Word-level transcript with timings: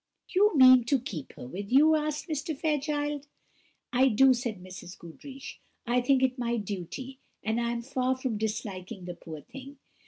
"You 0.29 0.57
mean 0.57 0.85
to 0.85 0.97
keep 0.99 1.31
her 1.33 1.45
with 1.45 1.71
you?" 1.71 1.93
asked 1.95 2.27
Mr. 2.27 2.57
Fairchild. 2.57 3.27
"I 3.93 4.07
do," 4.07 4.33
said 4.33 4.57
Mrs. 4.59 4.97
Goodriche; 4.97 5.59
"I 5.85 6.01
think 6.01 6.23
it 6.23 6.39
my 6.39 6.57
duty, 6.57 7.19
and 7.43 7.61
I 7.61 7.69
am 7.71 7.83
far 7.83 8.17
from 8.17 8.39
disliking 8.39 9.05
the 9.05 9.13
poor 9.13 9.41
thing. 9.41 9.77